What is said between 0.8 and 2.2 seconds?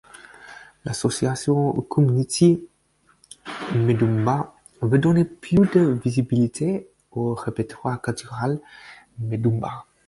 L'association Kum